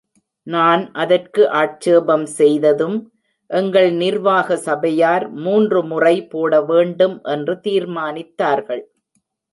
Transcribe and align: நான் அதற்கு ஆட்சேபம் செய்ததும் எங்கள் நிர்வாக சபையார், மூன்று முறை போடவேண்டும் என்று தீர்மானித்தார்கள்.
நான் 0.47 0.83
அதற்கு 0.93 1.41
ஆட்சேபம் 1.59 2.25
செய்ததும் 2.39 2.95
எங்கள் 3.49 3.89
நிர்வாக 3.93 4.57
சபையார், 4.67 5.25
மூன்று 5.45 5.81
முறை 5.83 6.15
போடவேண்டும் 6.33 7.15
என்று 7.35 7.55
தீர்மானித்தார்கள். 7.67 8.83